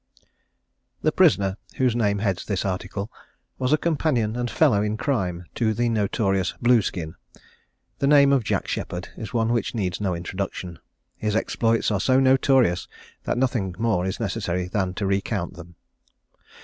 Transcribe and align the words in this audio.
The 1.03 1.11
prisoner, 1.11 1.57
whose 1.75 1.95
name 1.95 2.17
heads 2.17 2.43
this 2.43 2.65
article, 2.65 3.11
was 3.59 3.71
a 3.71 3.77
companion 3.77 4.35
and 4.35 4.49
fellow 4.49 4.81
in 4.81 4.97
crime 4.97 5.45
to 5.53 5.75
the 5.75 5.89
notorious 5.89 6.53
Blueskin. 6.59 7.13
The 7.99 8.07
name 8.07 8.33
of 8.33 8.43
Jack 8.43 8.67
Sheppard 8.67 9.09
is 9.15 9.31
one 9.31 9.49
which 9.53 9.75
needs 9.75 10.01
no 10.01 10.15
introduction. 10.15 10.79
His 11.17 11.35
exploits 11.35 11.91
are 11.91 11.99
so 11.99 12.19
notorious, 12.19 12.87
that 13.25 13.37
nothing 13.37 13.75
more 13.77 14.07
is 14.07 14.19
necessary 14.19 14.67
than 14.67 14.95
to 14.95 15.05
recount 15.05 15.53
them. 15.53 15.75